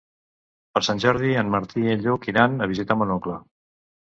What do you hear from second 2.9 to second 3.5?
mon oncle.